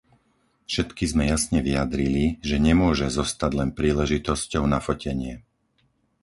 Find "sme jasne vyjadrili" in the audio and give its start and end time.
1.11-2.25